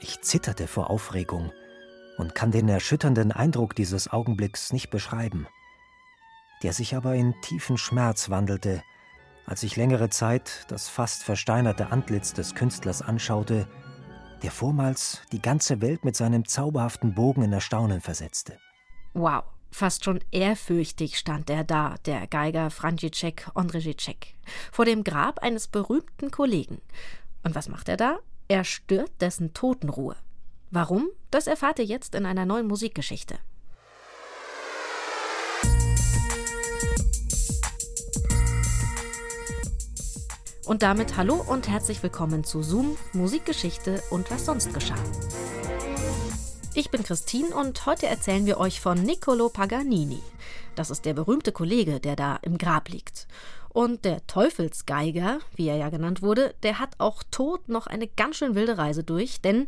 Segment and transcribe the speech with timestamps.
[0.00, 1.52] Ich zitterte vor Aufregung
[2.18, 5.48] und kann den erschütternden Eindruck dieses Augenblicks nicht beschreiben,
[6.62, 8.82] der sich aber in tiefen Schmerz wandelte,
[9.46, 13.66] als ich längere Zeit das fast versteinerte Antlitz des Künstlers anschaute,
[14.42, 18.58] der vormals die ganze Welt mit seinem zauberhaften Bogen in Erstaunen versetzte.
[19.14, 24.34] Wow, fast schon ehrfürchtig stand er da, der Geiger František Ondřejíček,
[24.70, 26.80] vor dem Grab eines berühmten Kollegen.
[27.42, 28.18] Und was macht er da?
[28.50, 30.16] Er stört dessen Totenruhe.
[30.70, 31.10] Warum?
[31.30, 33.38] Das erfahrt ihr jetzt in einer neuen Musikgeschichte.
[40.64, 44.96] Und damit hallo und herzlich willkommen zu Zoom, Musikgeschichte und was sonst geschah.
[46.72, 50.22] Ich bin Christine und heute erzählen wir euch von Niccolo Paganini.
[50.74, 53.26] Das ist der berühmte Kollege, der da im Grab liegt.
[53.70, 58.36] Und der Teufelsgeiger, wie er ja genannt wurde, der hat auch tot noch eine ganz
[58.36, 59.66] schön wilde Reise durch, denn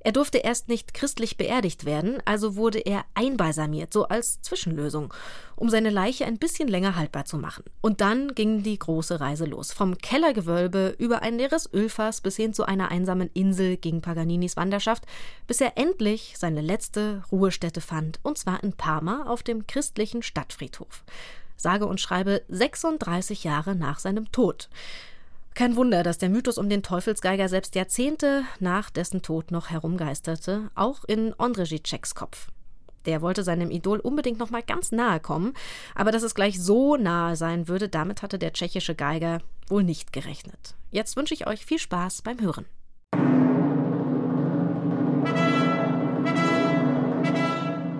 [0.00, 5.12] er durfte erst nicht christlich beerdigt werden, also wurde er einbalsamiert, so als Zwischenlösung,
[5.56, 7.64] um seine Leiche ein bisschen länger haltbar zu machen.
[7.80, 9.72] Und dann ging die große Reise los.
[9.72, 15.04] Vom Kellergewölbe über ein leeres Ölfass bis hin zu einer einsamen Insel ging Paganinis Wanderschaft,
[15.48, 21.02] bis er endlich seine letzte Ruhestätte fand, und zwar in Parma auf dem christlichen Stadtfriedhof.
[21.58, 24.70] Sage und schreibe 36 Jahre nach seinem Tod.
[25.54, 30.70] Kein Wunder, dass der Mythos um den Teufelsgeiger selbst Jahrzehnte nach dessen Tod noch herumgeisterte,
[30.76, 32.48] auch in Ondřejíčeks Kopf.
[33.06, 35.54] Der wollte seinem Idol unbedingt noch mal ganz nahe kommen,
[35.94, 40.12] aber dass es gleich so nahe sein würde, damit hatte der tschechische Geiger wohl nicht
[40.12, 40.76] gerechnet.
[40.90, 42.66] Jetzt wünsche ich euch viel Spaß beim Hören.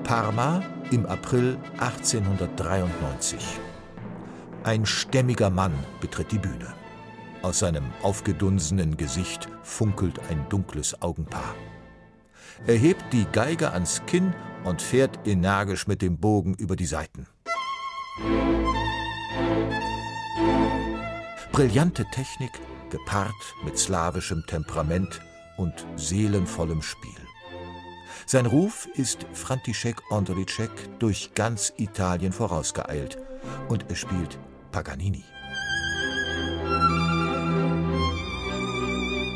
[0.04, 3.38] Parma im April 1893.
[4.64, 6.74] Ein stämmiger Mann betritt die Bühne.
[7.42, 11.54] Aus seinem aufgedunsenen Gesicht funkelt ein dunkles Augenpaar.
[12.66, 17.26] Er hebt die Geige ans Kinn und fährt energisch mit dem Bogen über die Saiten.
[21.52, 22.52] Brillante Technik,
[22.90, 25.20] gepaart mit slawischem Temperament
[25.56, 27.27] und seelenvollem Spiel.
[28.30, 33.16] Sein Ruf ist František Ondřejíček durch ganz Italien vorausgeeilt
[33.70, 34.38] und er spielt
[34.70, 35.24] Paganini.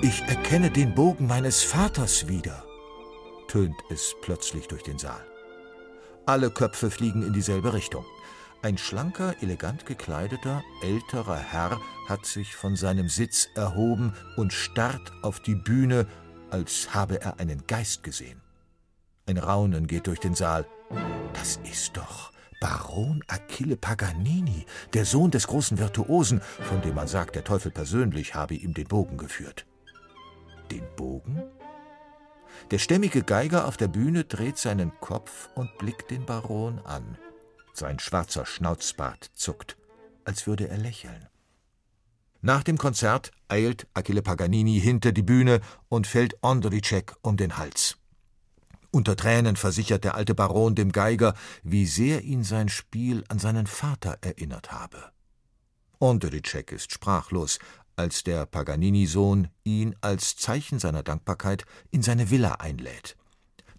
[0.02, 2.64] Ich erkenne den Bogen meines Vaters wieder,
[3.48, 5.24] tönt es plötzlich durch den Saal.
[6.26, 8.04] Alle Köpfe fliegen in dieselbe Richtung.
[8.60, 15.40] Ein schlanker, elegant gekleideter, älterer Herr hat sich von seinem Sitz erhoben und starrt auf
[15.40, 16.06] die Bühne,
[16.50, 18.41] als habe er einen Geist gesehen.
[19.26, 20.66] Ein Raunen geht durch den Saal.
[21.34, 27.34] Das ist doch Baron Achille Paganini, der Sohn des großen Virtuosen, von dem man sagt,
[27.34, 29.66] der Teufel persönlich habe ihm den Bogen geführt
[30.72, 31.42] den Bogen?
[32.70, 37.18] Der stämmige Geiger auf der Bühne dreht seinen Kopf und blickt den Baron an.
[37.74, 39.76] Sein schwarzer Schnauzbart zuckt,
[40.24, 41.28] als würde er lächeln.
[42.40, 48.01] Nach dem Konzert eilt Achille Paganini hinter die Bühne und fällt Ondřejíček um den Hals.
[48.94, 53.66] Unter Tränen versichert der alte Baron dem Geiger, wie sehr ihn sein Spiel an seinen
[53.66, 55.12] Vater erinnert habe.
[55.98, 57.58] Ondřejíček ist sprachlos,
[57.96, 63.16] als der Paganini-Sohn ihn als Zeichen seiner Dankbarkeit in seine Villa einlädt.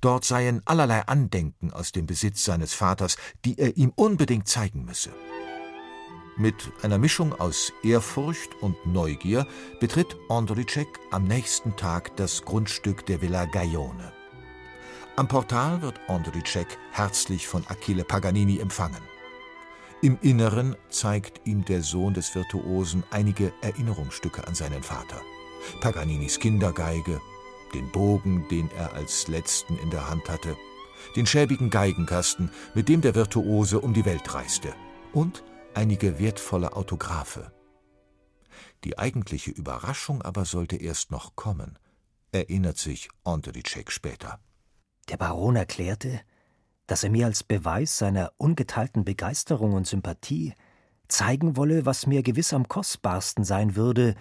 [0.01, 5.11] Dort seien allerlei Andenken aus dem Besitz seines Vaters, die er ihm unbedingt zeigen müsse.
[6.37, 9.45] Mit einer Mischung aus Ehrfurcht und Neugier
[9.79, 14.22] betritt Ondřejíček am nächsten Tag das Grundstück der Villa Gaione.
[15.15, 19.03] Am Portal wird Ondřejíček herzlich von Achille Paganini empfangen.
[20.01, 25.21] Im Inneren zeigt ihm der Sohn des Virtuosen einige Erinnerungsstücke an seinen Vater.
[25.81, 27.21] Paganinis Kindergeige,
[27.75, 30.57] den Bogen, den er als letzten in der Hand hatte,
[31.15, 34.73] den schäbigen Geigenkasten, mit dem der Virtuose um die Welt reiste,
[35.13, 35.43] und
[35.75, 37.53] einige wertvolle Autographe.
[38.83, 41.77] Die eigentliche Überraschung aber sollte erst noch kommen,
[42.31, 44.39] erinnert sich Ondřejíček später.
[45.09, 46.21] Der Baron erklärte,
[46.87, 50.53] dass er mir als Beweis seiner ungeteilten Begeisterung und Sympathie
[51.07, 54.15] zeigen wolle, was mir gewiss am kostbarsten sein würde,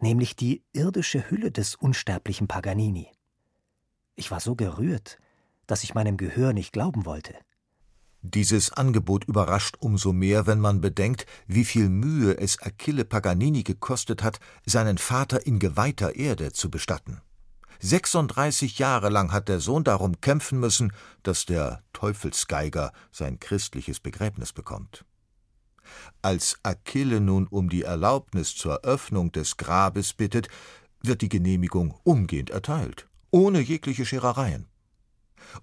[0.00, 3.08] nämlich die irdische Hülle des unsterblichen Paganini.
[4.14, 5.18] Ich war so gerührt,
[5.66, 7.34] dass ich meinem Gehör nicht glauben wollte.
[8.22, 14.24] Dieses Angebot überrascht umso mehr, wenn man bedenkt, wie viel Mühe es Achille Paganini gekostet
[14.24, 17.20] hat, seinen Vater in geweihter Erde zu bestatten.
[17.80, 20.92] 36 Jahre lang hat der Sohn darum kämpfen müssen,
[21.22, 25.04] dass der Teufelsgeiger sein christliches Begräbnis bekommt.
[26.22, 30.48] Als Achille nun um die Erlaubnis zur Öffnung des Grabes bittet,
[31.02, 34.66] wird die Genehmigung umgehend erteilt ohne jegliche Scherereien.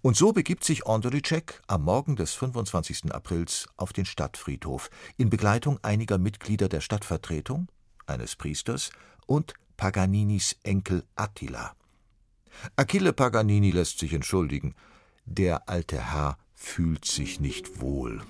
[0.02, 3.14] Und so begibt sich Ondrycek am Morgen des 25.
[3.14, 7.68] Aprils auf den Stadtfriedhof in Begleitung einiger Mitglieder der Stadtvertretung,
[8.08, 8.92] eines Priesters
[9.28, 11.76] und Paganinis Enkel Attila.
[12.76, 14.76] Achille Paganini lässt sich entschuldigen.
[15.26, 18.22] Der alte Herr fühlt sich nicht wohl.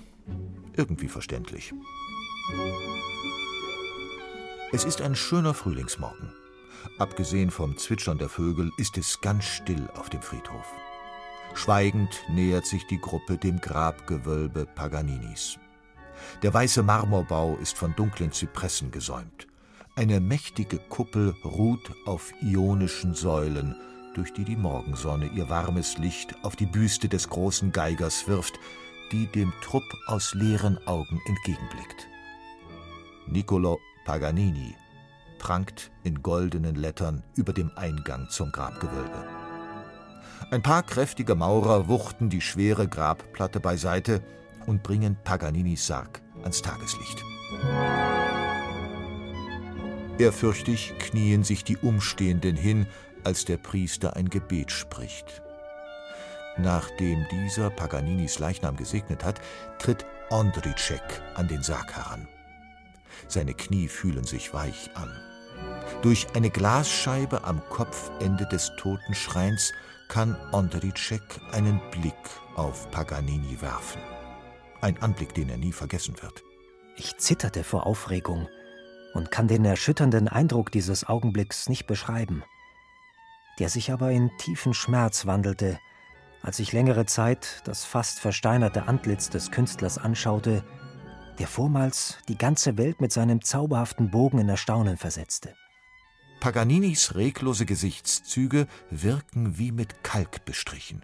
[0.76, 1.72] Irgendwie verständlich.
[4.72, 6.32] Es ist ein schöner Frühlingsmorgen.
[6.98, 10.66] Abgesehen vom Zwitschern der Vögel ist es ganz still auf dem Friedhof.
[11.54, 15.58] Schweigend nähert sich die Gruppe dem Grabgewölbe Paganinis.
[16.42, 19.46] Der weiße Marmorbau ist von dunklen Zypressen gesäumt.
[19.94, 23.74] Eine mächtige Kuppel ruht auf ionischen Säulen,
[24.16, 28.58] durch die die Morgensonne ihr warmes Licht auf die Büste des großen Geigers wirft,
[29.12, 32.08] die dem Trupp aus leeren Augen entgegenblickt.
[33.26, 34.74] Niccolo Paganini
[35.38, 39.26] prangt in goldenen Lettern über dem Eingang zum Grabgewölbe.
[40.50, 44.22] Ein paar kräftige Maurer wuchten die schwere Grabplatte beiseite
[44.66, 47.22] und bringen Paganinis Sarg ans Tageslicht.
[50.18, 52.86] Ehrfürchtig knien sich die Umstehenden hin,
[53.26, 55.42] als der Priester ein Gebet spricht.
[56.56, 59.40] Nachdem dieser Paganinis Leichnam gesegnet hat,
[59.78, 61.02] tritt Ondricek
[61.34, 62.28] an den Sarg heran.
[63.26, 65.10] Seine Knie fühlen sich weich an.
[66.02, 69.72] Durch eine Glasscheibe am Kopfende des Totenschreins
[70.08, 72.14] kann Ondricek einen Blick
[72.54, 74.00] auf Paganini werfen.
[74.80, 76.44] Ein Anblick, den er nie vergessen wird.
[76.96, 78.48] Ich zitterte vor Aufregung
[79.14, 82.44] und kann den erschütternden Eindruck dieses Augenblicks nicht beschreiben,
[83.58, 85.78] der sich aber in tiefen Schmerz wandelte,
[86.42, 90.64] als ich längere Zeit das fast versteinerte Antlitz des Künstlers anschaute,
[91.38, 95.54] der vormals die ganze Welt mit seinem zauberhaften Bogen in Erstaunen versetzte.
[96.40, 101.02] Paganinis reglose Gesichtszüge wirken wie mit Kalk bestrichen.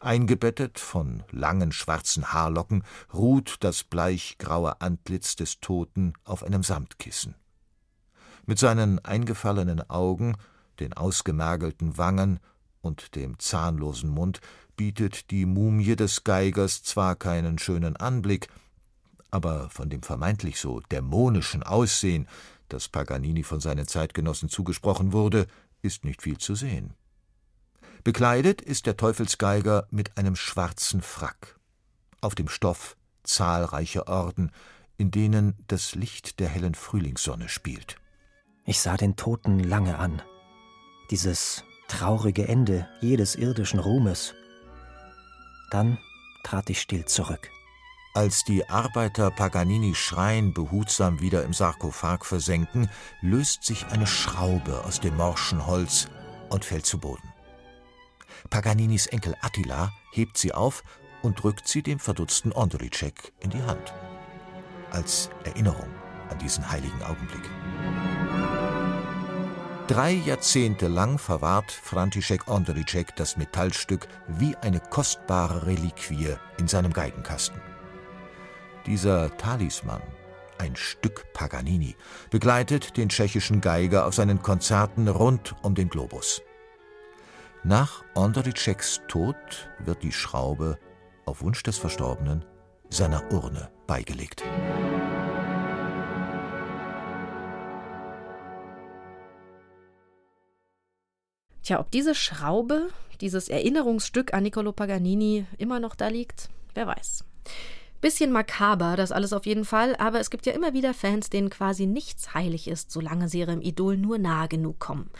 [0.00, 7.34] Eingebettet von langen schwarzen Haarlocken ruht das bleichgraue Antlitz des Toten auf einem Samtkissen.
[8.46, 10.36] Mit seinen eingefallenen Augen,
[10.80, 12.40] den ausgemergelten Wangen
[12.80, 14.40] und dem zahnlosen Mund
[14.76, 18.48] bietet die Mumie des Geigers zwar keinen schönen Anblick,
[19.30, 22.28] aber von dem vermeintlich so dämonischen Aussehen,
[22.68, 25.46] das Paganini von seinen Zeitgenossen zugesprochen wurde,
[25.82, 26.94] ist nicht viel zu sehen.
[28.04, 31.58] Bekleidet ist der Teufelsgeiger mit einem schwarzen Frack.
[32.20, 34.50] Auf dem Stoff zahlreiche Orden,
[34.96, 37.96] in denen das Licht der hellen Frühlingssonne spielt.
[38.64, 40.22] Ich sah den Toten lange an.
[41.10, 44.34] Dieses traurige Ende jedes irdischen Ruhmes.
[45.70, 45.98] Dann
[46.44, 47.50] trat ich still zurück.
[48.14, 52.90] Als die Arbeiter Paganinis Schrein behutsam wieder im Sarkophag versenken,
[53.22, 56.08] löst sich eine Schraube aus dem morschen Holz
[56.50, 57.32] und fällt zu Boden.
[58.50, 60.82] Paganinis Enkel Attila hebt sie auf
[61.22, 63.94] und drückt sie dem verdutzten Ondricek in die Hand.
[64.90, 65.88] Als Erinnerung
[66.30, 67.48] an diesen heiligen Augenblick.
[69.88, 77.58] Drei Jahrzehnte lang verwahrt František Ondricek das Metallstück wie eine kostbare Reliquie in seinem Geigenkasten.
[78.84, 80.02] Dieser Talisman,
[80.58, 81.96] ein Stück Paganini,
[82.28, 86.42] begleitet den tschechischen Geiger auf seinen Konzerten rund um den Globus.
[87.64, 90.78] Nach Ondriceks Tod wird die Schraube
[91.24, 92.44] auf Wunsch des Verstorbenen
[92.90, 94.44] seiner Urne beigelegt.
[101.68, 102.88] Tja, ob diese Schraube,
[103.20, 107.24] dieses Erinnerungsstück an Niccolo Paganini immer noch da liegt, wer weiß.
[108.00, 111.50] Bisschen makaber, das alles auf jeden Fall, aber es gibt ja immer wieder Fans, denen
[111.50, 115.10] quasi nichts heilig ist, solange sie ihrem Idol nur nahe genug kommen.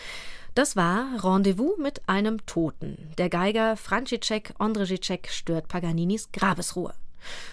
[0.54, 2.96] Das war Rendezvous mit einem Toten.
[3.18, 6.94] Der Geiger František Ondřejíček stört Paganinis Grabesruhe.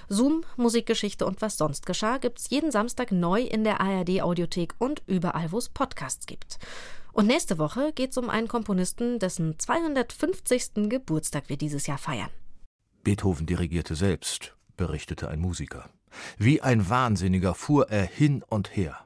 [0.07, 5.01] Zoom, Musikgeschichte und was sonst geschah gibt's jeden Samstag neu in der ARD Audiothek und
[5.05, 6.59] überall, wo es Podcasts gibt.
[7.15, 10.89] Und nächste Woche geht's um einen Komponisten, dessen 250.
[10.89, 12.29] Geburtstag wir dieses Jahr feiern.
[13.05, 15.89] Beethoven dirigierte selbst berichtete ein Musiker.
[16.37, 19.05] Wie ein Wahnsinniger fuhr er hin und her.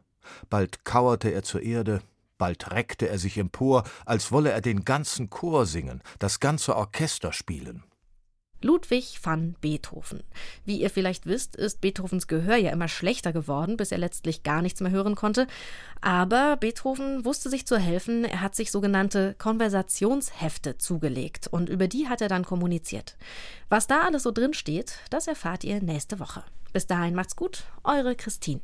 [0.50, 2.02] Bald kauerte er zur Erde,
[2.40, 7.32] bald reckte er sich empor, als wolle er den ganzen Chor singen, das ganze Orchester
[7.32, 7.84] spielen.
[8.62, 10.24] Ludwig van Beethoven.
[10.66, 14.62] Wie ihr vielleicht wisst, ist Beethovens Gehör ja immer schlechter geworden, bis er letztlich gar
[14.62, 15.48] nichts mehr hören konnte.
[16.02, 18.26] Aber Beethoven wusste sich zu helfen.
[18.26, 23.18] Er hat sich sogenannte Konversationshefte zugelegt und über die hat er dann kommuniziert.
[23.70, 26.44] Was da alles so drin steht, das erfahrt ihr nächste Woche.
[26.74, 28.62] Bis dahin macht's gut, eure Christine.